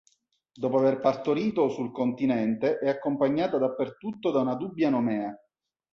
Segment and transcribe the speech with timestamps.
[0.51, 5.31] Dopo aver partorito, sul continente è accompagnata dappertutto da una dubbia nomea.